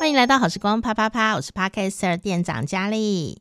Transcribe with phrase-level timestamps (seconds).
[0.00, 3.40] 欢迎来到好时光啪啪啪，我是 Podcaster 店长佳丽。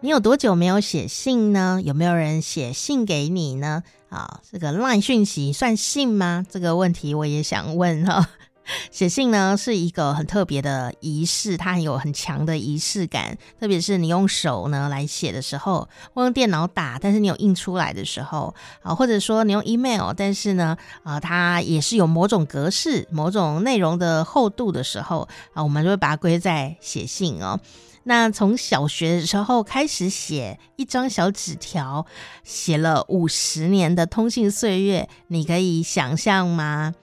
[0.00, 1.80] 你有多久没有写信呢？
[1.82, 3.84] 有没有人写信给你呢？
[4.08, 6.44] 啊，这个 LINE 讯息算信吗？
[6.50, 8.28] 这个问题我也想问哈。
[8.90, 13.36] 写信呢是一个很特别的仪式，它很有很强的仪式感。
[13.58, 27.58] 特别是你用手呢来写的时候，或用电脑打，但是你有印出来的时候啊，或者说你用 email，但是呢，啊，它也是有某种格式、某种内容的厚度的时候啊，我们就会把它归在写信哦。
[28.04, 32.04] 那从小学的时候开始写一张小纸条，
[32.42, 36.94] 写了五十年的通信岁月，你可以想象吗？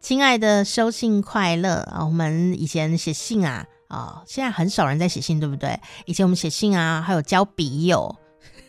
[0.00, 2.04] 亲爱的，收信快乐啊！
[2.04, 5.78] 我们以前写信啊，啊，现在很少人在写信，对不对？
[6.06, 8.14] 以前我们写信啊，还有交笔友，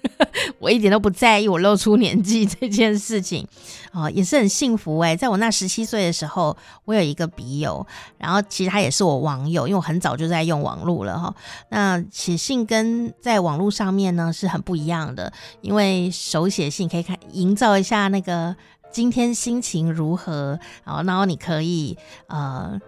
[0.59, 3.47] 我一点都不在意我露出年纪这件事情
[3.91, 5.15] 啊，也是很幸福哎。
[5.15, 6.55] 在我那十七岁的时候，
[6.85, 7.85] 我有一个笔友，
[8.17, 11.35] 然后其实他也是我网友，因为我很早就在用网络了哈。
[11.69, 18.55] 那写信跟在网络上面呢是很不一样的，因为手写信可以看营造一下那个。
[18.95, 20.57] 今天心情如何？
[20.85, 22.79] 然后然后你可以呃，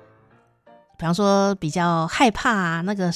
[0.98, 3.12] 比方说比较害怕啊，那个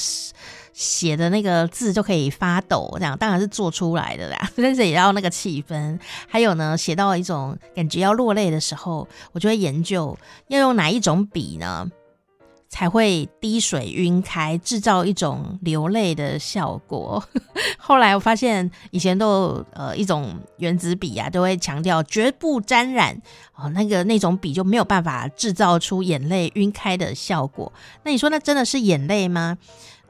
[0.73, 4.37] 写的那个字就可以发抖，这样当然是做出来的啦。
[4.57, 5.97] 但是也要那个气氛，
[6.27, 10.17] 还有呢，写到一种感觉要落泪的时候，我就会研究
[10.49, 11.89] 要用哪一种笔呢？
[12.71, 17.21] 才会滴水晕开，制造一种流泪的效果。
[17.77, 23.21] 后来我发现，以前都呃一种原子笔啊，都会强调绝不沾染
[23.55, 27.71] 哦，那个那种笔就没有办法制造出眼泪晕开的效果。
[28.03, 29.57] 那你说那真的是眼泪吗？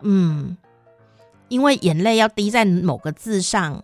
[0.01, 0.55] 嗯，
[1.47, 3.83] 因为眼泪要滴在某个字上。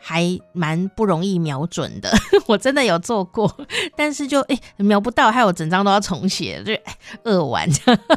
[0.00, 2.10] 还蛮不容易瞄准的，
[2.46, 3.52] 我真的有做过，
[3.96, 6.72] 但是就诶、瞄不到，还有整张都要重写，就
[7.24, 7.68] 扼腕，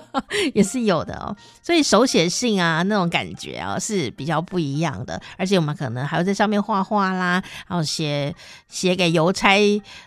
[0.54, 1.36] 也是有的哦。
[1.64, 8.34] 所以手写信啊，那种感觉啊是比较不一样的，而且我们可能还会在上面画画啦，然后写
[8.68, 9.58] 写给邮差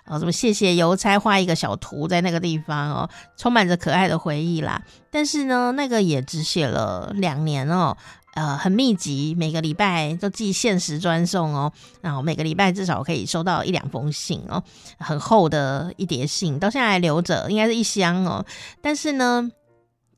[0.06, 4.80] 哦，什么谢谢邮差，画一个小图在那个地方哦，充满着可爱的回忆啦。
[5.10, 7.96] 但是呢，那个也只写了两年哦。
[8.34, 11.72] 呃，很密集，每个礼拜都寄限时专送哦。
[12.00, 14.62] 然后每个礼拜至少可以收到一两封信哦，
[14.98, 18.44] 很厚的一叠信，到现在还留着，应该是一箱哦。
[18.82, 19.50] 但是呢，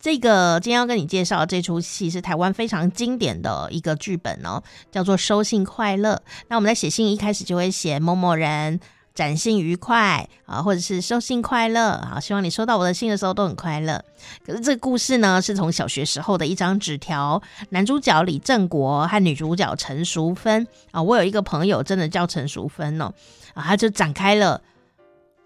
[0.00, 6.14] 这个今天要跟你介绍的这出戏是台湾非常经典的一个剧本哦，叫做《收信快乐》。
[6.48, 8.80] 那我们在写信一开始就会写某某人。
[9.16, 14.04] 展信愉快啊，或者是收信快乐啊，希望你收到我的信的时候都很快乐。
[14.44, 23.12] 可是这个故事呢，是从小学时候的一张纸条，男主角李正国和女主角陈淑芬啊，我有一个朋友真的叫陈淑芬哦，
[23.54, 24.60] 啊，他就展开了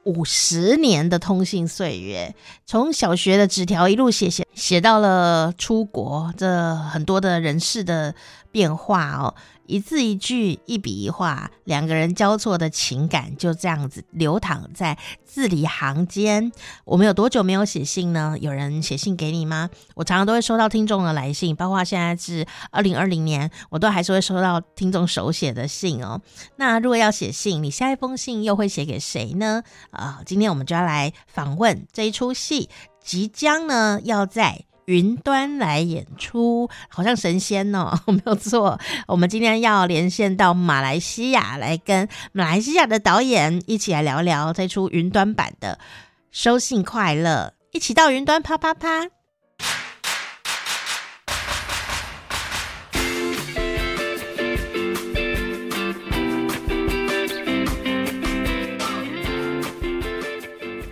[0.05, 2.35] 五十年的通信岁月，
[2.67, 8.15] 从小学的纸条一路写写写到了出国，这很多的人事的
[8.53, 9.35] 变化哦。
[9.65, 16.53] 一字一句，一笔一画，两个人交错的情感就这样子流淌在字里行间。
[16.85, 18.37] 我们有多久没有写信呢？
[18.41, 19.71] 有人写信给你吗？
[19.95, 26.21] 我常常都会收到听众的来信，包括现在是二零二零年，我都还是会收到听众手写的信哦。
[26.57, 29.63] 那如果要写信，你下一封信又会写给谁呢？
[29.91, 32.69] 啊，今天我们就要来访问这一出戏，
[33.11, 34.67] 即将呢要在。
[34.87, 38.77] 云端来演出，好像神仙哦， 没有错。
[39.07, 45.79] 我们今天要连线到马来西亚，来跟马来西亚的导演一起来聊聊这出云端版的
[46.33, 49.20] 《收信快乐》，一起到云端啪啪啪。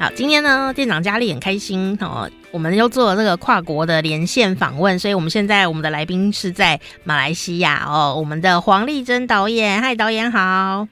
[0.08, 10.88] 好，今天呢，店长佳丽很开心哦，我们又做了这个跨国的连线访问，所以我们现在我们的来宾是在马来西亚哦，我们的黄丽珍导演，嗨，导演好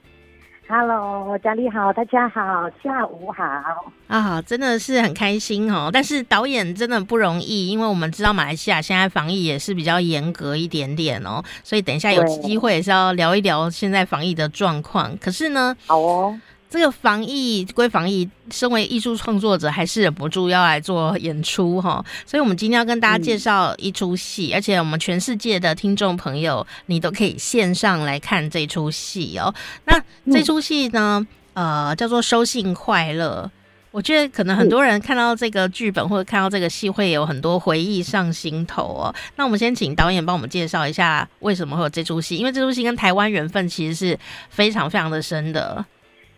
[0.69, 3.91] ，Hello，佳丽好，大家好，下午好。
[4.07, 16.39] 啊，真的是很开心哦，但是导演真的不容易，因为我们知道马来西亚现在防疫也是比较严格一点点哦，所以等一下有机会也是要聊一聊现在防疫的状况，可是呢，好哦。
[16.69, 22.05] 这个防疫归防疫，身为艺术创作者，还是忍不住要来做演出哈。
[22.27, 29.55] 所以，我们今天要跟大家介绍一出戏，嗯，而且我们全世界的听众朋友，你都可以线上来看这出戏哦。
[29.85, 30.03] 那
[30.33, 33.51] 这出戏呢，呃，叫做《收信快乐》。
[33.93, 39.15] 我觉得可能很多人看到这个剧本或者看到这个戏，会有很多回忆上心头哦。
[39.37, 42.37] 那我们先请导演帮我们介绍一下，为什么会有这出戏？
[42.37, 44.19] 因为这出戏跟台湾缘分其实是
[44.51, 45.83] 非常非常的深的。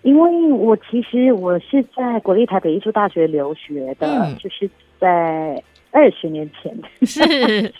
[0.02, 4.68] 因为我其实我是在国立台北艺术大学留学的，嗯、就是
[4.98, 6.74] 在二十年前。
[7.02, 7.20] 是，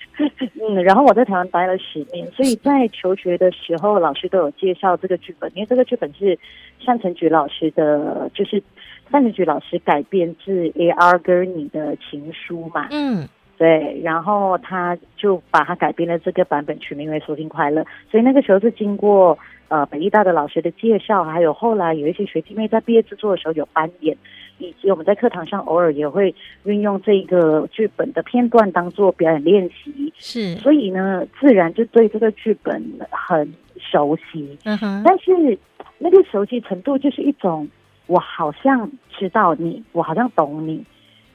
[0.60, 6.38] 嗯，然后我在台湾待了十年，所以在求学的时候，老师都有介绍这个剧本，因为这个剧本是
[6.84, 8.62] 单成菊老师的，就是
[9.10, 11.18] 单成菊老师改编自 A.R.
[11.18, 12.88] Gurney 的情书嘛。
[12.90, 13.28] 嗯。
[13.56, 17.82] 对，然后他就把它改编了这个版本，取名为《收听快乐》。
[18.08, 19.36] 所以那个时候是经过
[19.68, 24.16] 呃北艺大的老师的介绍，还有后来有一些学弟妹在毕业制作的时候有扮演，
[24.58, 26.34] 以及我们在课堂上偶尔也会
[26.64, 30.12] 运用这个剧本的片段当做表演练习。
[30.16, 34.58] 是，所以呢，自然就对这个剧本很熟悉。
[34.64, 35.58] 嗯哼，但是
[35.98, 37.68] 那个熟悉程度就是一种，
[38.06, 40.84] 我好像知道你，我好像懂你，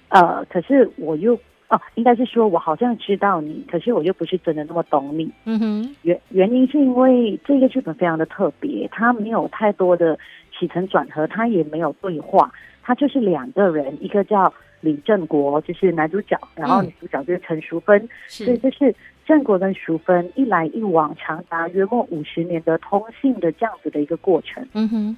[0.09, 1.39] 呃，可是我又。
[1.73, 5.31] 哦，应该是说，我好像知道你，可是我又不是真的那么懂你。
[5.45, 10.19] 嗯哼，原原因是因为这个剧本非常的特别，它没有太多的
[10.55, 12.51] 起承转合，它也没有对话，
[12.83, 18.93] 它就是两个人，一个叫李正国，就是男主角，然后女主角就是陈淑芬，嗯、所以就是
[19.25, 24.63] 正国跟淑芬一来一往，长达约莫五十年的通信的这样子的一个过程。
[24.73, 25.17] 嗯哼，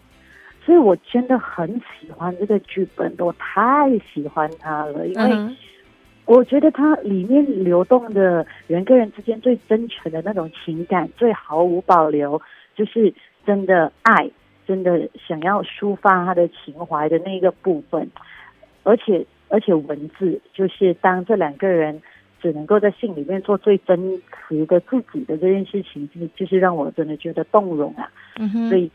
[0.64, 1.68] 所以我真的很
[2.00, 5.54] 喜欢这个剧本，我太喜欢它了，因为。
[6.28, 12.42] 嗯我觉得它里面流动的人跟人之间最真诚的那种情感，最毫无保留，
[12.76, 13.14] 就是
[13.46, 14.32] 真的爱，
[14.66, 18.10] 真的想要抒发他的情怀的那个部分。
[18.82, 22.02] 而且，而且文字就是当这两个人
[22.42, 28.10] 只能够在信里面做最真实的自己的这件事情，就是就是让我真的觉得动容啊。
[28.38, 28.70] 嗯哼。
[28.70, 28.90] 所以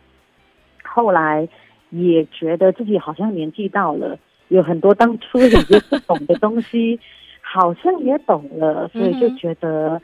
[0.83, 1.49] 后来
[1.91, 4.19] 也觉得自己好像年纪到了。
[4.50, 7.00] 有很多当初也不懂的东西，
[7.41, 10.00] 好像也懂了，所以就觉得，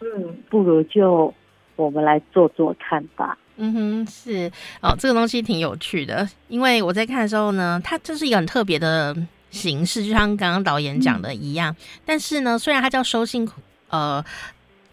[0.00, 1.32] 嗯，不如就
[1.76, 3.38] 我们来做做看吧。
[3.56, 4.50] 嗯哼，是
[4.80, 9.16] 哦，这个东西挺有趣的，因为我在看的时候呢，它这是一个很特别的
[9.50, 11.72] 形式，就像刚刚导演讲的一样。
[11.72, 13.48] 嗯、但是呢，虽然它叫收信，
[13.88, 14.24] 呃。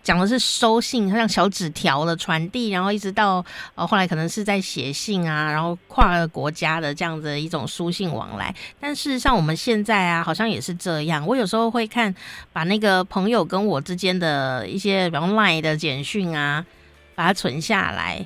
[0.08, 3.46] 讲的是收信，像小纸条的传递，然后一直到
[3.76, 8.56] 呃后来可能是在写信啊，然后跨了国家的这样子的一种书信往来。
[8.80, 11.28] 但是像我们现在啊，好像也是这样。
[11.28, 12.16] 我有时候会看，
[12.54, 16.66] 把那个朋友跟我之间的一些比方 LINE 的简讯啊，
[17.14, 18.26] 把它存下来。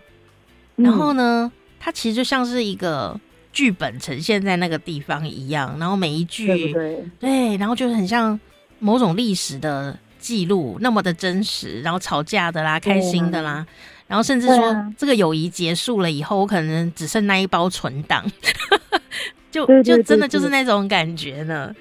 [0.75, 3.19] 然后呢，它其实就像是一个
[3.51, 5.75] 剧本呈现在那个地方一样。
[5.80, 8.39] 然后每一句，对对，对，然后就很像
[8.78, 9.98] 某种历史的。
[10.21, 13.65] 记录那么的真实，然后吵架的啦，开心的啦，
[14.07, 18.23] 然后甚至说、啊、这个友谊结束了以后，我可能只剩那一包存档，
[19.51, 21.75] 就就真的就是那种感觉呢。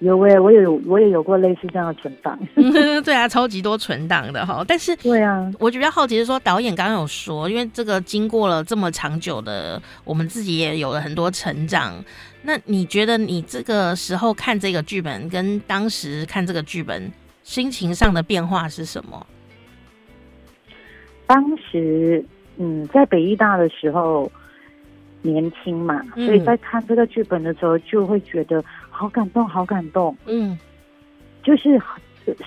[0.00, 2.38] 有诶，我也有，我也有过类似这样的存档。
[3.04, 4.62] 对啊，超级多存档的哈。
[4.66, 11.94] 但是，对啊，我比较好奇是说，导演刚刚有说，因为这个经过了这么长久的，我们自己也有了很多成长。
[12.42, 17.10] 那你觉得你这个时候看这个剧本，跟当时看这个剧本？
[17.44, 19.24] 心情上的变化是什么？
[21.26, 22.24] 当时，
[22.56, 24.30] 嗯，在北艺大的时候，
[25.22, 30.16] 年轻嘛，嗯，所以在看这个剧本的时候，就会觉得好感动，好感动。
[30.26, 30.58] 嗯，
[31.42, 31.80] 就是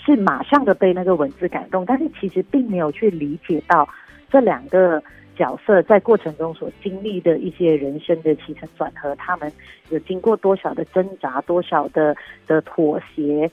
[0.04, 3.88] 是马上的被那个文字感动，但是其实并没有去理解到
[4.32, 5.02] 这两个
[5.36, 9.52] 角色在过程中所经历的一些人生的起承转合，他们
[9.90, 12.16] 有经过多少的挣扎，多少的
[12.48, 13.50] 的妥协。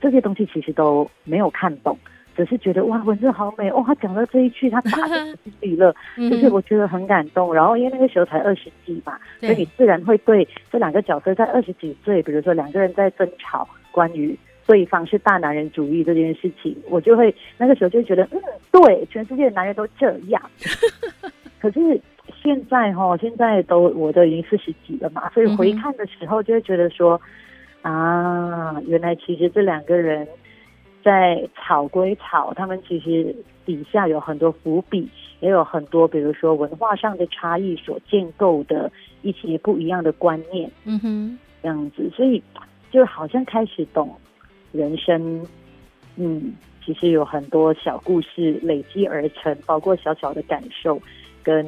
[0.00, 1.96] 这些东西其实都没有看懂，
[2.36, 3.82] 只是觉得哇，文字好美哦！
[3.86, 7.54] 他讲到这一句，他打进 心里了，就是我觉得很感动。
[7.54, 18.40] 然后因为那个时候才二十几嘛，所以你自然会对这两个角色在二十几岁，比如说两个人在争吵关于对方是大男人主义这件事情，我就会那个时候就觉得嗯，
[18.70, 20.42] 对，全世界的男人都这样。
[21.58, 21.80] 可是
[22.42, 27.18] 现在哈、哦，现在都我都已经四十几了嘛，所以回看的时候就会觉得说。
[27.86, 30.26] 啊，原来其实这两个人
[31.04, 33.32] 在吵归吵，他们其实
[33.64, 38.90] 底下有很多伏笔，也有很多，比如说文化上的差异所建构的
[39.22, 40.68] 一些不一样的观念。
[40.84, 42.42] 嗯哼，这样子，所以
[42.90, 44.12] 就好像开始懂
[44.72, 45.46] 人生。
[46.16, 51.00] 嗯，其实有很多小故事累积而成，包括小小的感受
[51.44, 51.64] 跟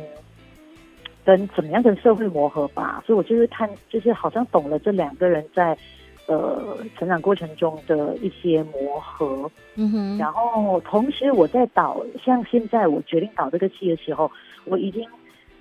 [1.25, 3.01] 跟怎么样跟社会磨合吧。
[3.07, 5.79] 所以我就是看，就是好像懂了这两个人在。
[6.29, 14.31] 呃，成长过程中的一些磨合，嗯哼，然后同时我在导，像现在我决定导这个戏的时候，
[14.67, 15.03] 我已经，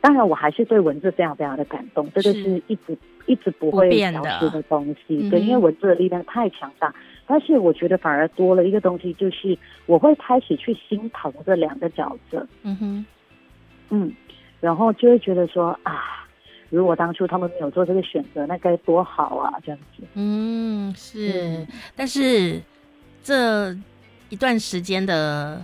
[0.01, 2.61] 当然我还是对文字非常非常的感动，这个是。
[2.67, 2.97] 一直
[3.27, 6.93] 一直不会消失的东西，对，因为文字的力量太强大。
[7.25, 13.05] 但是我觉得反而多了一个东西，就是我会开始去心疼这两个角色，嗯哼，
[13.89, 14.11] 嗯，
[14.59, 16.26] 然后就会觉得说啊。
[16.69, 19.53] 如果当初他们没有做这个选择，那该多好啊！
[19.65, 20.03] 这样子。
[20.15, 21.65] 嗯，是。
[21.95, 22.61] 但是
[23.23, 23.73] 这
[24.27, 25.63] 一段时间的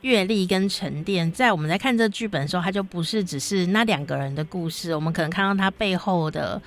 [0.00, 6.60] 阅历跟沉淀，在我们在看这剧本的时候，它就不是只是那两个人的故事，我们可能看到他背后的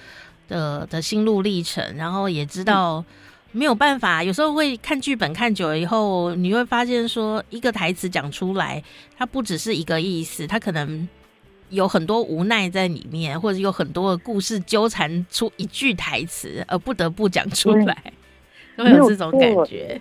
[0.48, 3.04] 的的心路历程，然后也知道
[3.52, 4.24] 没有办法。
[4.24, 8.82] 有时候会看剧本看久了以后，你会发现说，一个台词讲出来，
[9.18, 11.06] 它不只是一个意思，它可能。
[11.74, 18.14] 有很多无奈在里面，或者有很多的故事纠缠出一句台词，而不得不讲出来，
[18.78, 20.00] 都 有这种感觉。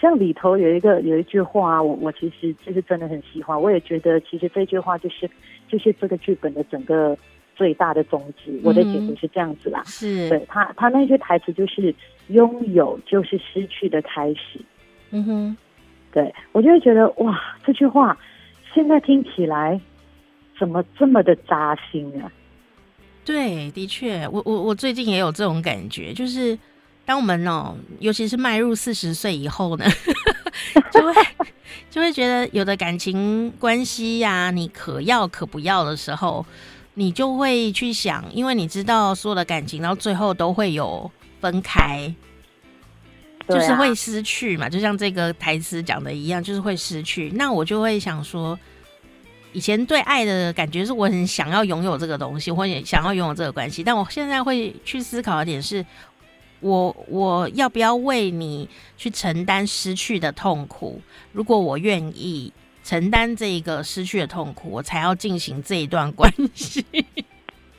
[0.00, 5.28] 像里头有一个有一句话，我我其实就是真的很喜欢，我也觉得其实这句话就是
[5.68, 7.18] 就是这个剧本的整个
[7.56, 8.52] 最大的宗旨。
[8.52, 11.94] 嗯、我的解读是这样子啦，是对他他那句台词就是
[12.28, 14.60] “拥有就是失去的开始”。
[15.10, 15.56] 嗯哼，
[16.12, 18.16] 对我就会觉得哇，这句话
[18.72, 19.78] 现在听起来。
[20.60, 22.30] 怎么这么的扎心啊？
[23.24, 26.58] 对，的确，我我我最近也有这种感觉，就是
[27.06, 29.84] 当我们哦，尤其是迈入四十岁以后呢，
[30.92, 31.14] 就会
[31.90, 36.44] 就会觉得有的感情关系呀、啊，你可要可不要的时候，
[36.94, 42.12] 你就会去想，因为你知道所有的感情到最后都会有分开，
[43.48, 47.30] 就是会失去嘛，就像这个台词讲的一样，就是会失去。
[47.34, 48.58] 那我就会想说。
[49.52, 55.84] 以前对爱的感觉是我很想要拥有这个东西，或者想要拥有这个关系，但我现在会去思考的点是，
[56.60, 61.00] 我我要不要为你去承担失去的痛苦？
[61.32, 62.52] 如果我愿意
[62.84, 66.84] 承担这一个失去的痛苦，我才要进行这一段关系。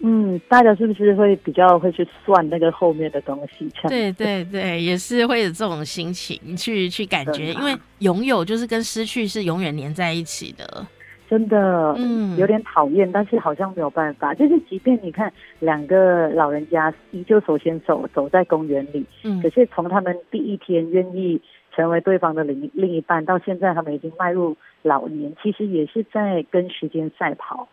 [0.04, 3.70] 嗯，大家是不是会比较会去算那个后面的东西？
[3.88, 10.88] 对对对，也是会有这种心情去去感觉，因为拥有就是跟失去是永远连在一起的。
[11.32, 14.34] 真的，嗯，有点讨厌，但是好像没有办法。
[14.34, 21.42] 就是即便你看两个老人家依旧手牵手走在公园里，嗯，可是从他们第一天愿意
[21.74, 27.70] 成为对方的另另一半，到现在他们已经迈入老年，其实也是在跟时间赛跑。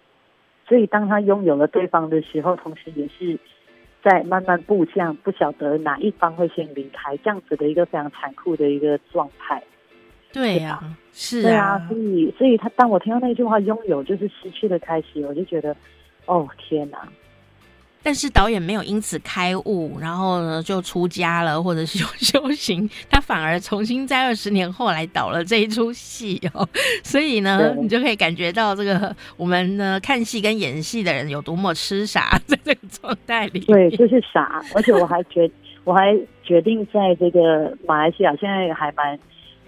[0.69, 3.37] 所以当他拥有了对方的时候，同时也是
[4.05, 9.61] 在慢慢步向不晓得哪一方会先离开，这样子的一个非常残酷的一个状态。
[10.33, 15.75] 对呀、啊，是啊，所以，所以他当我听到那句话“拥有就是失去的开始”，我就觉得，
[16.27, 16.99] 哦天哪！
[18.05, 26.67] 但是导演没有因此开悟，然后呢就出家了，或者是修修行，他反而重新在二十年后来导了这一出戏哦。
[27.03, 33.59] 所以呢，你就可以感觉到这个我们呢看戏跟演戏的人有多么痴傻，在这个状态里。
[33.59, 35.51] 对，就是傻，而且我还决
[35.83, 39.19] 我还决定在这个马来西亚，现在还蛮。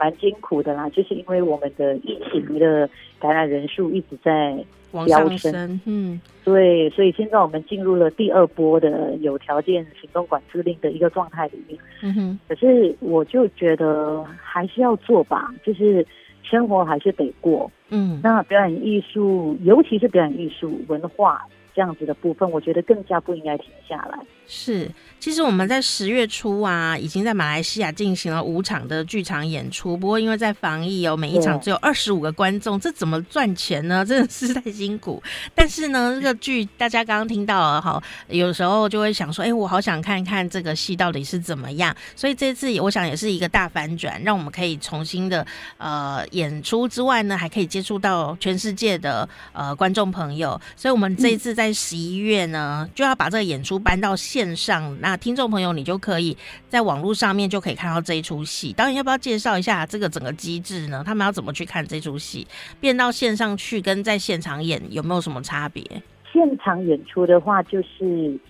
[0.00, 2.88] 蛮辛苦的啦，就是因为我们的疫情的
[3.21, 4.57] 感染人数一直在
[5.04, 11.78] 飙升，嗯，对，所以现在我们进入了第二波的有条件行动管制令的一个状态里面。
[12.02, 16.04] 嗯哼，可是我就觉得还是要做吧，就是
[16.42, 17.71] 生活还是得过。
[17.90, 21.47] 嗯，那表演艺术，尤其是表演艺术文化。
[21.74, 24.18] 这样子的部分，我觉得更加不应该停下来。
[24.46, 29.96] 是，其实我们在十月初啊，已经在马来西亚进行了五场的剧场演出。
[29.96, 34.04] 不过因为在防疫哦，每一场只有二十五个观众，这怎么赚钱呢？
[34.06, 35.22] 真的是太辛苦。
[35.54, 41.94] 但是呢，这个剧大家刚刚听到了哈，有时候就会想说，哎，我好想看看这个戏到底是怎么样。
[42.16, 45.46] 所以这次我想也是一个大反转，让我们可以重新的
[45.78, 50.60] 呃演出之外呢，还可以接触到全世界的呃观众朋友。
[50.74, 54.99] 所以我们这一次在在十一月呢，就要把这个演出搬到线上。
[55.02, 56.35] 那听众朋友，你就可以
[56.71, 58.73] 在网络上面就可以看到这一出戏。
[58.73, 61.02] 导演要不要介绍一下这个整个机制呢？
[61.05, 62.47] 他们要怎么去看这出戏？
[62.81, 65.85] 变到线上去跟在现场演有没有什么差别？
[66.33, 68.40] 现场演出的话，就是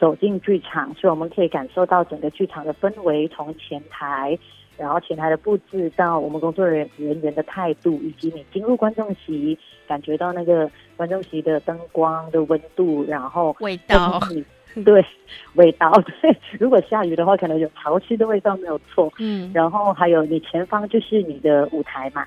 [0.00, 4.38] 走进剧场，所以我们可以感受到整个剧场的氛围，从前台。
[4.76, 14.20] 然后前台的布置到我们工作人人员的态度，以及你进入观众席，感觉到那个观众席的灯光的温度，然后味道，
[14.84, 15.04] 对，
[15.54, 16.36] 味道，对。
[16.58, 19.12] 如果下雨的话，可能有潮湿的味道，没有错。
[19.20, 19.52] 嗯。
[19.54, 22.26] 然后还有你前方就是你的舞台嘛，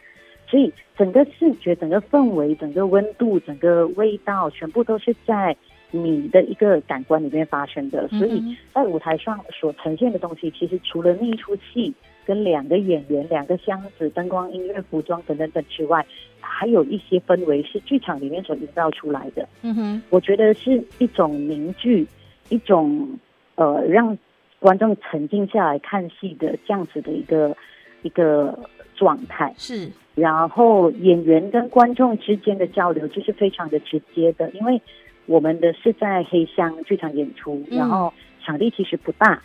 [0.50, 5.54] 所以整个视觉、整个氛围、整个温度、整个味道，全部都是在
[5.92, 8.08] 你的一个感官里面发生的。
[8.08, 11.94] 所以在舞台上所呈现的东西，其实除了那一出戏。
[12.28, 16.06] 跟两个演员、两个箱子、灯光、音乐、服装等等等之外，
[16.42, 19.48] 还有一些氛围是剧场里面所营造出来的。
[19.62, 22.06] 嗯哼，我觉得是一种凝聚，
[22.50, 23.18] 一种
[23.56, 24.18] 呃让
[24.60, 27.56] 观众沉浸下来看戏的这样子的一个
[28.02, 28.60] 一个
[28.94, 29.54] 状态。
[29.58, 34.82] 是，然后演员跟观众之间的交流就是非常的直接的，因为
[35.28, 39.42] 我们的是在黑箱剧场演出，然后场地其实不大，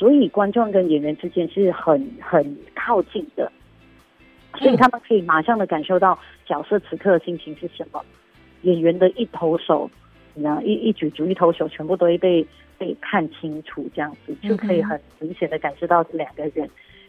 [0.00, 3.52] 所以观众跟演员之间是很很靠近的，
[4.56, 8.02] 所以他们可以马上的感受到角色此刻的心情是什么，
[8.62, 9.90] 演员的一投手，
[10.34, 12.46] 然后一一举足一投手，全部都会被
[12.78, 16.66] 被看清楚，这样子就可以很明显的感受到这两个人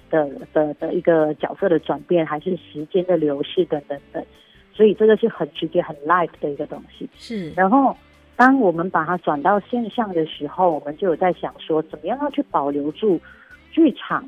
[0.10, 4.21] 的的的一个角色的转变，还是时间的流逝等等等。
[4.74, 7.10] 所以这个是很直接、很 live 的一个东西。
[7.17, 7.51] 是。
[7.51, 7.95] 然后，
[8.41, 13.19] 当我们把它转到线上的时候，我们就有在想说，怎么样要去保留住
[13.71, 14.27] 剧场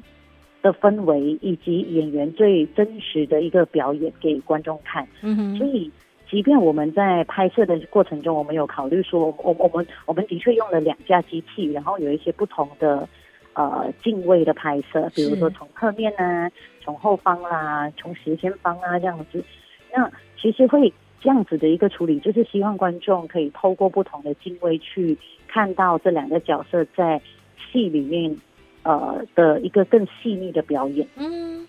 [0.62, 5.04] 的氛围，以及演员最真实的一个表演给观众看。
[5.24, 5.58] 嗯哼。
[5.58, 5.92] 所以，
[6.30, 13.10] 即便我们在拍摄的过程中，我们有考虑说，我我们我们的确用了两架机器，然后有一些不同的
[13.54, 16.52] 呃敬畏的拍摄，比如说从侧面啊，
[16.82, 19.44] 从后方啦，从斜前方啊这样子。
[19.92, 20.08] 那
[20.40, 20.94] 其实会
[21.24, 27.22] 这样子的一个处理，就是希望观众可以透过不同的镜位去看到这两个角色在
[27.58, 28.38] 戏里面
[28.84, 31.08] 呃的一个更细腻的表演。
[31.16, 31.66] 嗯，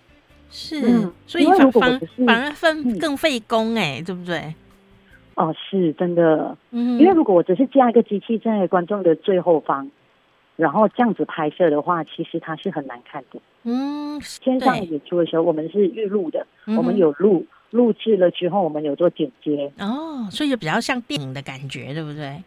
[0.51, 4.53] 是，嗯、所以反反反而分更费工哎，对不对？
[5.37, 6.57] 哦，是真的。
[6.73, 9.89] 嗯，因为如果我只是加一个机器在观众的最后方，
[10.57, 13.39] 然后这样子拍摄的话，其实它是很难看的。
[13.63, 17.47] 嗯，线上演出的时候，我们是预录的，嗯、我们有录。
[17.75, 22.41] 录制了之后，我们有做剪接哦，所以就比较像电影的感觉，对不对？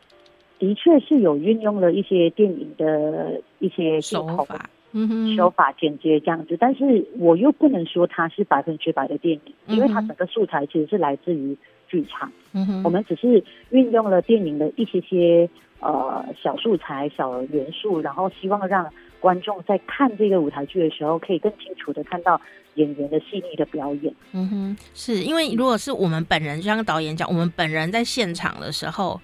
[0.58, 6.56] 的确是有运用了一些电影的一些手法，嗯哼，手法剪接这样子。
[6.58, 11.58] 但是我又不能说它是百分之百的电影，嗯、因为它整个素材其实是来自于
[11.90, 12.32] 剧场。
[12.54, 15.50] 嗯哼，我们只是运用了电影的一些些
[15.82, 18.90] 呃小素材、小元素，然后希望让。
[19.20, 22.40] 观众在看这个舞台剧的时候，可以更清楚的看到
[22.76, 24.14] 演员的细腻的表演。
[24.32, 29.20] 嗯哼，是因为如果是我们本人，就像导演讲，我们本人在现场的时候，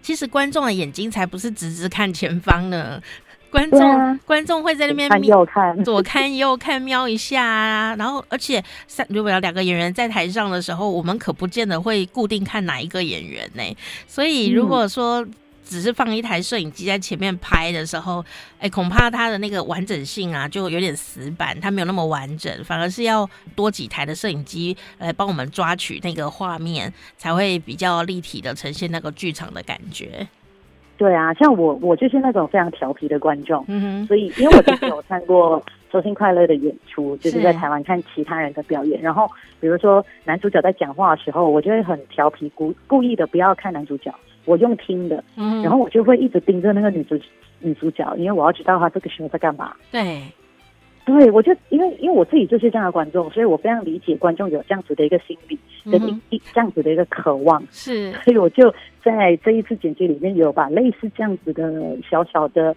[0.00, 3.00] 其实观众的眼睛才不是直直看前方呢。
[3.50, 7.94] 观众、啊、观众会在那边看右看，左看右看，瞄一下啊。
[7.96, 13.62] 然后，而且三如果要两个演员在台上的时候，我们可不见得会固定看哪一个演员呢。
[14.08, 15.24] 所以，如果说。
[15.64, 18.24] 嗯只是放一台摄影机在前面拍的时候，
[18.60, 30.26] 哎，恐怕它的那个完整性啊，就有点死板，它没有那么完整，反而是要多几台的摄影机来帮我们抓取那个画面，才会比较立体的呈现那个剧场的感觉。
[30.96, 44.14] 对啊，像我，我就是那种非常调皮的观众，嗯哼，所以因为我之前有看过周星快乐的演出，就是在台湾看其他人的表演，然后比如说男主角在讲话的时候，我就会很调皮，故故意的不要看男主角。
[44.44, 47.18] 我用听的，嗯，然后我就会一直盯着那个女主
[47.60, 49.74] 女主角，因为我要知道她这个时候在干嘛。
[49.90, 50.22] 对，
[51.04, 55.58] 对，我就因为因为我自己就是这样的观众，所以我非常理解观众有这样子的一个心理，
[55.90, 57.62] 的一一这样子的一个渴望。
[57.70, 62.74] 是，所以我就在这一次剪辑里面有把类似这样子的小小的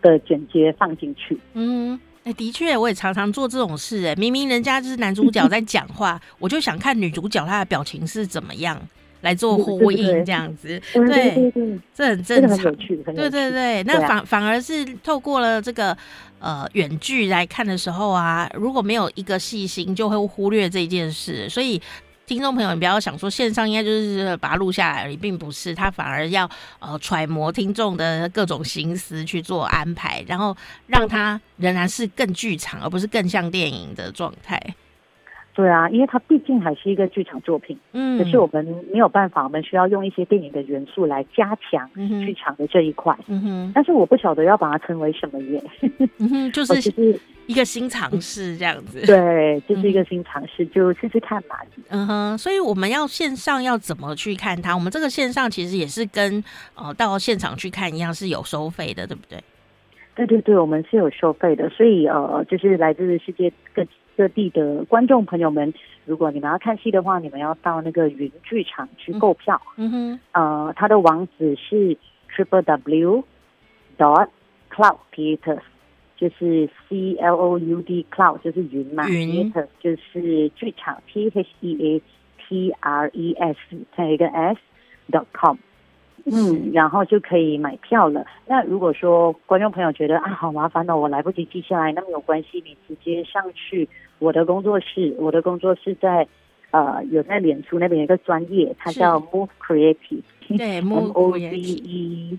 [0.00, 1.38] 的剪接放进去。
[1.54, 4.06] 嗯，哎，的确，我也常常做这种事。
[4.06, 8.80] 哎，明明人家就是男主角在讲话， 我就想看女主角她的表情是怎么样。
[9.22, 12.74] 来做呼应这样子，对，对，对，对，这很正常，
[13.14, 13.82] 对对对。
[13.84, 15.96] 那反反而是透过了这个
[16.38, 21.48] 呃远距来看的时候啊，如果没有一个细心，就会忽略这件事。
[21.48, 21.80] 所以
[22.26, 34.62] 听众朋友，你不要想说线上应该就是把它录下来而已，并不是，他反而要呃揣摩听众的各种心思去做安排，然后让他仍然是更剧场，而不是更像电影的状态。
[35.58, 41.90] 对啊，因为它毕竟还是一个剧场作品，嗯，可是我们没有办法，我们需要用一些电影的元素来加强
[42.24, 43.72] 剧场的这一块，嗯哼。
[43.74, 45.60] 但是我不晓得要把它称为什么耶，
[46.18, 51.56] 嗯哼， 就是就是一个新尝试这样子，对，就是一个新尝试，就试试看嘛，
[51.88, 52.38] 嗯哼。
[52.38, 54.72] 所以我们要线上要怎么去看它？
[54.76, 56.40] 我们这个线上其实也是跟
[56.76, 59.42] 呃到现场去看一样是有收费的，对不对？
[60.14, 63.84] 对对对，我们是有收费的，所以呃，就是来自世界各。
[64.18, 65.72] 各地的观众朋友们，
[66.04, 69.62] 如果你们要看戏的话，你们要到那个云剧场去购票。
[69.76, 71.96] 嗯哼，呃，它的网址是
[72.28, 73.22] triple w
[73.96, 74.26] dot
[74.74, 75.60] cloud theaters，
[76.16, 82.02] 就是 c l o u d cloud 就是云嘛，theaters 就是剧场 t h e a
[82.40, 83.56] t r e s
[83.96, 84.58] 再一个 s
[85.12, 85.56] dot com。
[86.30, 88.26] 嗯，然后就可以买票了。
[88.46, 95.14] 那如果说观众朋友觉得啊，好麻烦哦，我来不及记下来，那么有关系，你直接上去我的工作室。
[95.18, 96.26] 我的工作室在
[96.70, 100.22] 呃有在脸书那边有一个专业，它叫 Move Creative，
[100.56, 102.38] 对， M O V E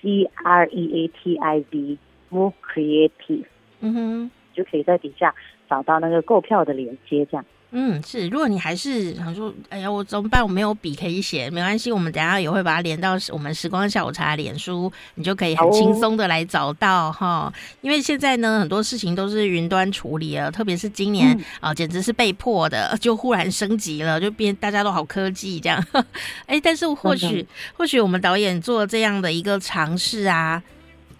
[0.00, 3.44] C R E A T I V，Move Creative，
[3.80, 5.34] 嗯哼，就可以在底下
[5.68, 7.44] 找到那个购票的链接，这样。
[7.72, 8.26] 嗯，是。
[8.28, 10.42] 如果你还是想说，哎呀，我怎么办？
[10.42, 17.52] 我没有笔可以写，没关系，我们等下也会把它连到我们时光下午茶脸书，你就可以很轻松的来找到哈、哦。
[17.80, 21.28] 因为现在呢，很多事情都是云端处理了，特别是今年
[21.60, 25.84] 啊、嗯哦，简直是被迫的，就忽然升级了，就变大家都好科技这样。
[26.46, 30.60] 哎，但是或许或许我们导演做这样的一个尝试啊，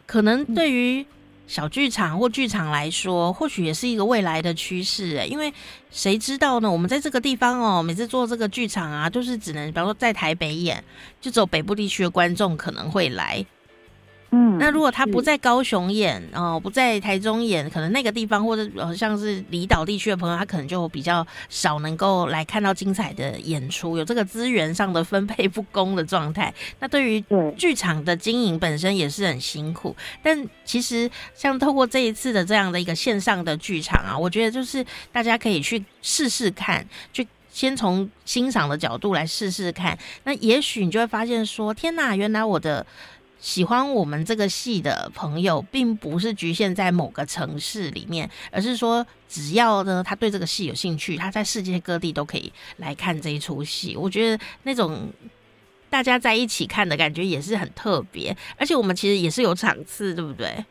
[0.07, 1.07] 可能对于。
[1.51, 5.53] 小剧场或剧场来说，或许也是一个未来的趋势诶，因为
[5.91, 6.71] 谁知道呢？
[6.71, 10.85] 我们在这个地方哦，每次做这个剧场啊，就是只能，比方说在台北演，
[11.21, 13.45] 就只有北部地区的观众可能会来。
[14.33, 26.55] 嗯，那如果他不在高雄演哦，不在台中演，可能那个地方或者呃像是离岛地区的朋友，他可能就比较少能够来看到精彩的演出，有这个资源上的分配不公的状态。
[26.79, 27.25] 那对于
[27.59, 29.97] 剧场的经营本身也是很辛苦。
[30.23, 39.99] 但其实像透过这一次的这样的一个线上的剧场啊，我觉得就是大家可以去试试看，去先从欣赏的角度来试试看。
[40.23, 42.87] 那也许你就会发现说，天哪，原来我的。
[43.41, 53.97] 喜欢我们这个戏的朋友，并不是局限在某个城市里面，而是说，只要呢他对这个戏有兴趣，他在世界各地都可以来看这一出戏。
[53.97, 55.09] 我觉得那种
[55.89, 60.65] 大家在一起看的感觉也是很特别，而且我们其实也是有场次，对不对？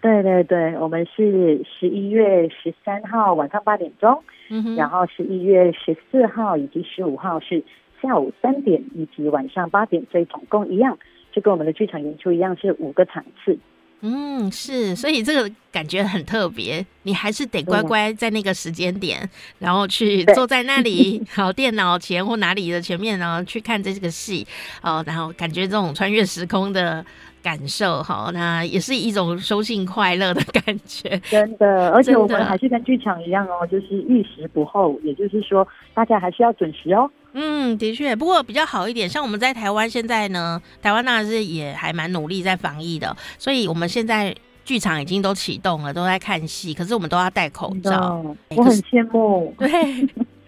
[0.00, 7.62] 对对对，我们是十一月十三号晚上八点钟，嗯哼，然后十一月十四号以及十五号是
[8.02, 10.98] 下午三点以及晚上八点，所以总共一样。
[11.32, 13.58] 就跟我们的剧场演出一样，是五个场次。
[14.00, 16.86] 嗯，是，所以这个感觉很特别。
[17.02, 24.46] 你还是得乖乖在那个时间点，嗯、然后去坐在那里， 好电脑前或哪里的前面然后，去看这个戏。
[24.82, 27.04] 哦，然后感觉这种穿越时空的
[27.42, 31.16] 感受，哈，那也是一种收信快乐的感觉。
[31.30, 37.10] 真的，而且我们还是跟剧场一样哦，就是遇时不候，也就是说，大家还是要准时哦。
[37.32, 39.08] 嗯，的确，不过比较好一点。
[39.08, 48.24] 像我们在台湾现在呢，台湾当然是也还蛮努力在防疫的，所以我们现在剧场已经都启动了，都在看戏，可是我们都要戴口罩。
[48.56, 49.54] 我很羡慕。
[49.58, 49.68] 对。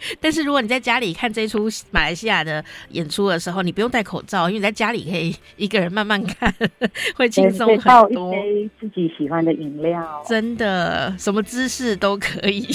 [0.20, 6.54] 但是如果你在家里看这出马来西亚的演出的时候，你不用戴口罩，因为你在家里可以一个人慢慢看，
[7.14, 8.34] 会轻松很多。
[8.34, 12.66] 一杯自己喜欢的饮料，真的什么姿势都可以。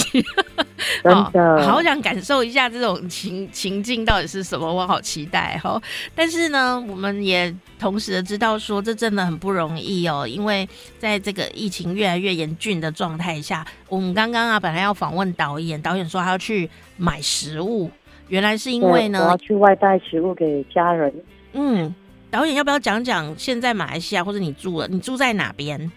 [1.02, 5.80] 真 的，好想感受一下这种情情境到底是什么，我好期待哈。
[6.14, 17.90] 但是呢，我们也同时的知道说，这真的很不容易哦，因为在这个疫情越来越严峻的状态下，我们刚刚啊本来要访问导演，导演说他要去买食物，
[18.28, 21.12] 原来是因为呢，我要去外带食物给家人。
[21.52, 21.94] 嗯，
[22.30, 25.90] 导演要不要讲讲现在马来西亚或者你住了，你住在哪边？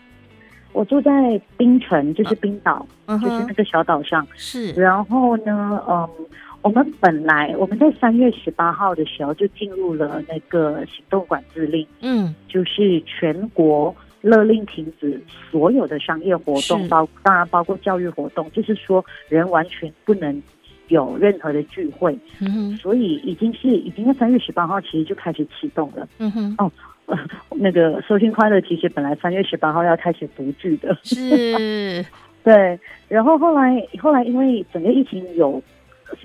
[0.71, 1.11] 我住在
[1.57, 4.25] 冰城，就是冰岛，嗯，就是那个小岛上。
[4.35, 6.07] 是，然后呢，嗯，
[6.61, 20.41] 我们本来我们在三月十八号的时候就进入了那个行动管制令，嗯，就是全国勒令停止所有的商业活动，包当然包括教育活动，就是说人完全不能
[20.87, 22.17] 有任何的聚会。
[22.39, 26.07] 嗯哼，所以已经是已经在三月十八号其实就开始启动了。
[26.17, 26.71] 嗯哼，哦。
[27.57, 32.05] 那个收听快乐，其实本来三月十八号要开始读剧的，是，
[32.45, 32.79] 对。
[33.07, 35.59] 然后后来后来因为整个疫情有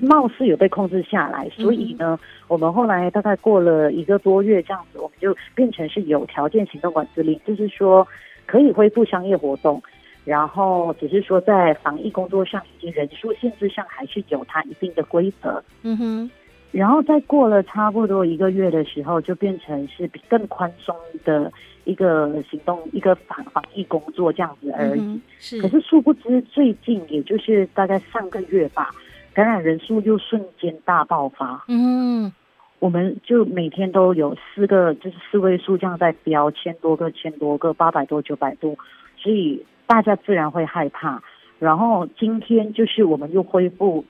[0.02, 2.18] 貌似有被控制下来，所以呢，
[2.48, 8.06] 我们后来大概过了一个多月这样子，我们就变成是有条件行动管制令，就是说
[8.46, 9.82] 可以恢复商业活动，
[10.24, 15.62] 然后只是说在防疫工作上以及人数限制上还是有它一定的规则。
[15.82, 16.30] 嗯哼。
[16.70, 20.92] 然后再过了差不多一个月的时候，就变成是比更宽松
[21.24, 21.52] 的
[21.84, 25.00] 一个行动，一个防防疫工作这样子而已。
[25.00, 25.62] 嗯、是。
[25.62, 28.90] 可是殊不知，最近也就是大概上个月吧，
[29.34, 31.64] 感染人数又瞬间大爆发。
[31.68, 32.32] 嗯。
[32.78, 38.74] 我们就每天都有四个，就是四位数这样在飙，千多个、千多个、八百多、九百多，
[39.16, 41.22] 所以大家自然会害怕。
[41.58, 44.04] 然后今天就是我们又恢复。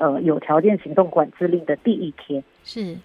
[0.00, 2.96] 呃，有条件行动管制令的第一天是，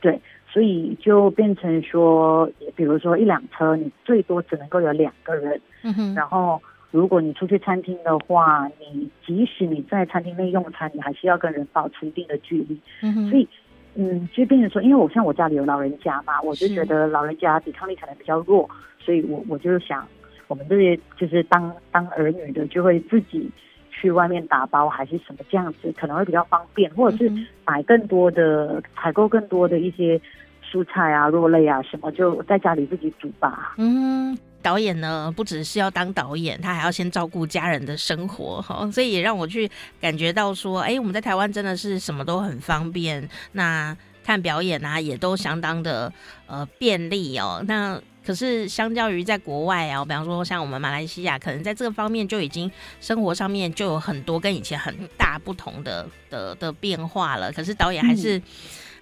[0.00, 5.60] 对，所以就变成说，比如说一辆车，你最多只能够有两个人。
[5.82, 6.14] 嗯哼。
[6.14, 12.80] 然后，如果你出去餐厅的话，你即使你在餐厅内用餐，你还是要跟人保持一定的距离。
[13.02, 13.30] 嗯。
[13.30, 13.48] 所以，
[13.94, 20.06] 嗯，就变成说，因为我像我家里有老人家嘛，我就觉得老人家抵抗力可能比较弱，所以我我就想，
[20.46, 23.50] 我们这些就是当当儿女的，就会自己。
[23.90, 27.32] 去外面打包还是什么这样子，可能会比较方便，或者是
[27.66, 30.20] 买更多的、采购更多的一些
[30.62, 33.74] 蔬菜啊、肉类啊什么，就在家里自己煮吧。
[33.76, 46.12] 嗯，导演呢，不只是要当导演，他还要先照顾家人的生活哈，所以也让我去感觉到说，哎，我们在台湾真的是什么都很方便，那看表演啊，也都相当的
[46.46, 47.62] 呃便利哦。
[47.66, 57.52] 那可是相较于在国外啊，比方说像我们马来西亚，可能在这个方面就已经生活上面就有很多跟以前很大不同的的的变化了。
[57.52, 58.42] 可是导演还是。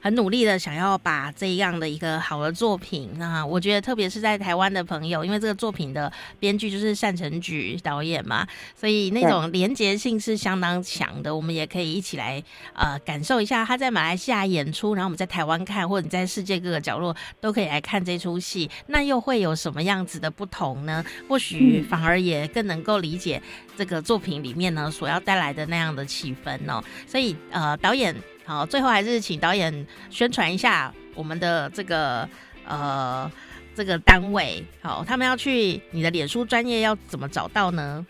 [0.00, 11.34] 很努力的想要把这样的一个好的作品，那我觉得特别是在台湾的朋友，因为这个作品的编剧就是单成举导演嘛，所以那种连结性是相当强的。
[11.34, 12.42] 我们也可以一起来
[12.74, 21.04] 呃感受一下他在马来西亚演出，然后我们在台湾看，或者你在世界各个角落都可以来看这出戏，那又会有什么样子的不同呢？
[21.28, 23.40] 或许反而也更能够理解
[23.76, 26.82] 这个作品里面呢所要带来的那样的气氛哦。
[27.06, 28.14] 所以呃导演。
[28.46, 32.26] 好，最后还是请导演宣传一下我们的这个
[32.66, 33.30] 呃
[33.74, 34.64] 这个单位。
[34.80, 38.06] 好，他们要去你的脸书专业要怎么找到呢？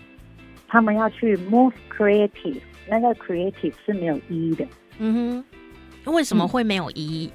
[0.68, 4.66] 他们要去 Move Creative，那个 Creative 是没有 E 的。
[4.98, 5.44] 嗯
[6.04, 7.32] 哼，为什么会没有 E？、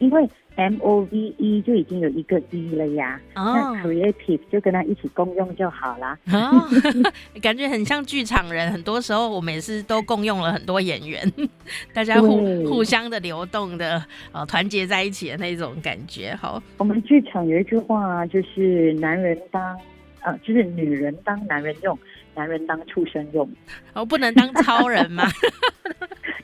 [0.00, 0.28] 嗯、因为。
[0.56, 6.18] M O V E 就已经有一个 E 了呀，哦、那 Creative 就跟他一起共用就好啦。
[6.32, 6.66] 哦、
[7.40, 11.30] 感觉很像剧场人，很多时候我们也是都共用了很多演员，
[11.92, 16.34] 大家互互相的流动的，呃，团结在一起的那种感觉。
[16.34, 19.78] 好，我们剧场有一句话，就是男人当，
[20.22, 21.98] 呃，就是女人当男人用，
[22.36, 23.50] 男人当畜生用。
[23.94, 25.24] 哦，不能当超人吗？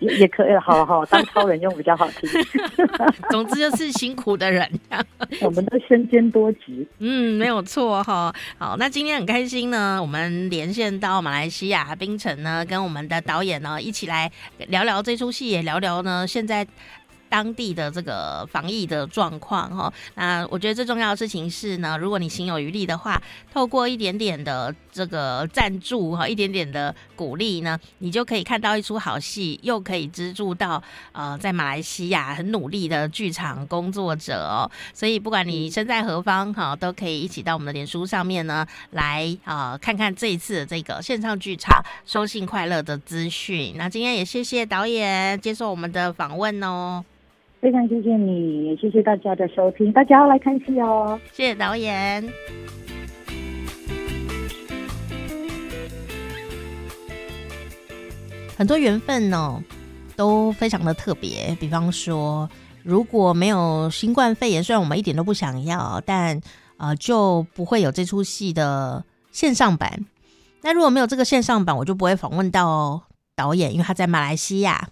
[0.00, 2.28] 也也可以，好好当超人用比较好听。
[3.31, 4.68] 总之就是辛苦的人，
[5.40, 6.85] 我们都身兼多职。
[6.98, 8.35] 嗯，没有错哈。
[8.59, 14.28] 好，那今天很开心呢，我们连线到马来西亚槟城呢，跟我们的导演呢一起来
[14.68, 16.66] 聊聊这出戏，也聊聊呢现在。
[17.33, 34.71] 当地的这个防疫的状况哈，那我觉得最重要的事情是呢，如果你行有余力的话，透过一点点的这个赞助哈，一点点的鼓励呢，你就可以看到一出好戏，又可以资助到呃在马来西亚很努力的剧场工作者哦。
[34.92, 43.73] 所以不管你身在何方哈，都可以一起到我们的脸书上面呢来啊、呃、看看这一次的这个线上剧场收信快乐的资讯。
[43.79, 47.03] 那今天也谢谢导演接受我们的访问哦。
[47.62, 51.16] 非常谢谢你，也谢谢大家的收听，大家要来看戏哦。
[51.33, 52.29] 谢谢导演。
[58.57, 59.62] 很多缘分哦，
[60.16, 61.57] 都非常的特别。
[61.61, 62.51] 比方说，
[62.83, 66.40] 如果没有新冠肺炎，虽然我们一点都不想要，但
[66.79, 70.05] 呃就不会有这出戏的线上版。
[70.62, 73.03] 那如果没有这个线上版，我就不会访问到
[73.37, 74.88] 导演，因为他在马来西亚。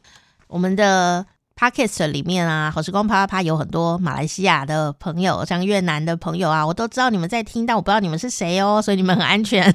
[0.46, 1.26] 我们的。
[1.61, 9.75] Podcast 里面啊，好时光啪啪啪有很多马来西亚的朋友，像越南的朋友啊，我都知道你们在听，但我不知道你们是谁哦，所以你们很安全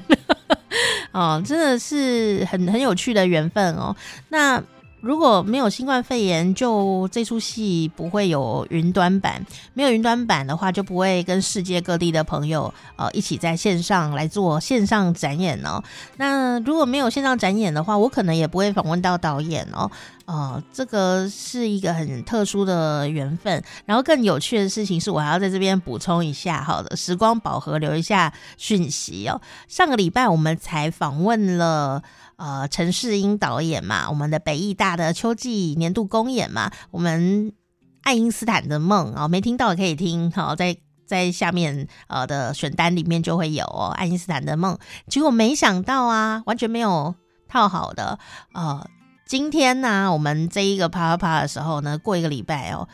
[1.12, 3.94] 哦，真的是很很有趣的缘分哦。
[4.30, 4.60] 那。
[5.00, 9.44] 如果没有新冠肺炎，就这出戏不会有云端版。
[9.74, 15.82] 没有云端版的话，就不会跟世界各地的朋友呃一起在线上来做线上展演哦。
[16.16, 19.90] 那如果没有线上展演的话，我可能也不会访问到导演哦。
[20.24, 23.62] 呃，这个是一个很特殊的缘分。
[23.84, 29.40] 然后更有趣的事情是我还要在这边补充一下，好的，时光宝盒留一下讯息哦。
[29.68, 32.02] 上个礼拜我们才访问了。
[32.36, 37.50] 呃，陈世英导演嘛，我们的北艺大的秋季年度公演嘛，我们
[38.02, 44.78] 爱因斯坦的梦啊、哦，没听到可以听，好、哦，在在下面呃的选单里面就会有哦，爱因斯坦的梦。
[45.08, 47.14] 结果没想到啊，完全没有
[47.48, 48.18] 套好的。
[48.52, 48.86] 呃，
[49.26, 52.86] 今天呢、我们这一个啪啪啪的时候呢，过一个礼拜哦，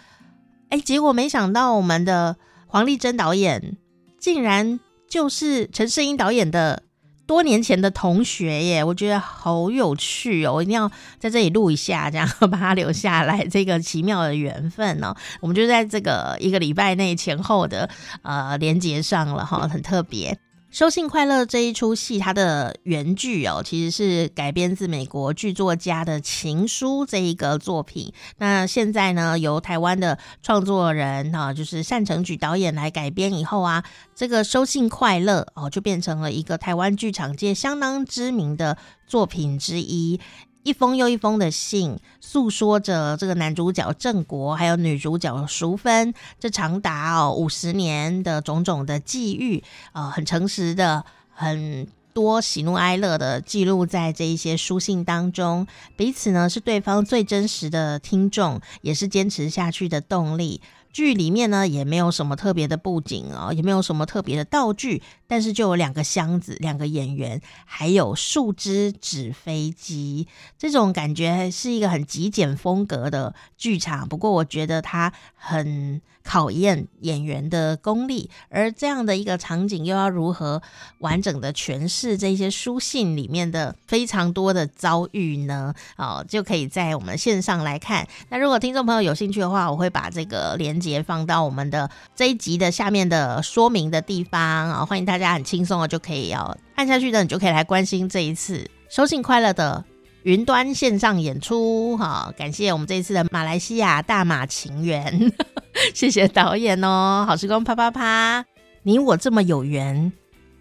[0.68, 2.36] 哎，结果没想到我们的
[2.68, 3.76] 黄丽珍导演
[4.20, 4.78] 竟然
[5.10, 6.84] 就是陈世英导演的。
[7.26, 10.54] 多年前的同学耶，我觉得好有趣哦！
[10.54, 13.44] 我一定要在这里录一下，这样 把它留下来。
[13.46, 17.88] 这个奇妙的缘分哦，我们就在这个一个礼拜内前后的
[18.22, 20.38] 呃连接上了哈，很特别。
[20.72, 28.10] 收信快乐这一出戏，它的原剧哦，其实是改编自美国剧作家的情书这一个作品。
[28.38, 40.18] 那现在呢，由台湾的创作人哈，就是单成菊导演来改编以后啊，这个收信快乐哦，就变成了一个台湾剧场界相当知名的作品之一。
[40.62, 55.66] 一封又一封的信，诉说着这个男主角郑国还有女主角淑芬这长达哦五十年的种种的际遇，呃，很诚实的，很多喜怒哀乐的记录在这一些书信当中。
[55.96, 60.60] 彼此呢是对方最真实的听众，也是坚持下去的动力。
[60.92, 70.28] 剧里面呢，也没有什么特别的布景哦，也没有什么特别的道具，但是就有两个箱子，两个演员，还有树枝纸飞机，
[70.58, 74.06] 这种感觉是一个很极简风格的剧场。
[74.06, 80.62] 不过我觉得它很考验演员的功力，而这样的一个场景又要如何
[80.98, 85.74] 完整的诠释这些书信里面的非常多的遭遇呢？
[85.96, 88.06] 哦，就可以在我们线上来看。
[88.28, 99.84] 那如果听众朋友有兴趣的话，我会把这个连接放到我们的这一集的下面的说明的地方啊，欢迎大家很轻松的就可以要按下去的，你就可以来关心这一次收信快乐的
[100.24, 101.96] 云端线上演出。
[101.96, 105.32] 好，感谢我们这一次的马来西亚大马情缘，
[105.94, 107.24] 谢谢导演哦。
[107.26, 108.44] 好时光啪啪啪，
[108.82, 110.12] 你我这么有缘，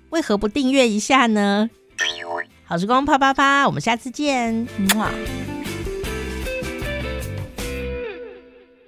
[0.09, 1.69] 为何不订阅一下呢？
[2.63, 4.67] 好时光啪啪啪，我们下次见。
[4.77, 5.50] 嗯